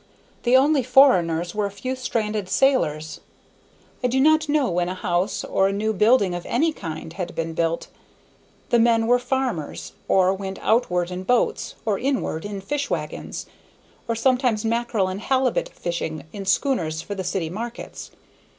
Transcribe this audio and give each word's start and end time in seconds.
The 0.41 0.57
only 0.57 0.81
foreigners 0.81 1.53
were 1.53 1.67
a 1.67 1.69
few 1.69 1.95
stranded 1.95 2.49
sailors. 2.49 3.19
I 4.03 4.07
do 4.07 4.19
not 4.19 4.49
know 4.49 4.67
when 4.67 4.89
a 4.89 4.95
house 4.95 5.43
or 5.43 5.67
a 5.67 5.71
new 5.71 5.93
building 5.93 6.33
of 6.33 6.43
any 6.47 6.73
kind 6.73 7.13
had 7.13 7.35
been 7.35 7.53
built; 7.53 7.85
the 8.71 8.79
men 8.79 9.05
were 9.05 9.19
farmers, 9.19 9.93
or 10.07 10.33
went 10.33 10.57
outward 10.63 11.11
in 11.11 11.21
boats, 11.21 11.75
or 11.85 11.99
inward 11.99 12.45
in 12.45 12.61
fish 12.61 12.89
wagons, 12.89 13.45
or 14.07 14.15
sometimes 14.15 14.65
mackerel 14.65 15.07
and 15.07 15.21
halibut 15.21 15.69
fishing 15.69 16.23
in 16.33 16.47
schooners 16.47 17.03
for 17.03 17.13
the 17.13 17.23
city 17.23 17.51
markets. 17.51 18.09